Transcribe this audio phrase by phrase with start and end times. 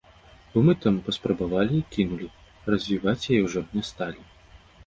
[0.53, 2.31] Бо мы тэму паспрабавалі, і кінулі,
[2.75, 4.21] развіваць яе ўжо не сталі.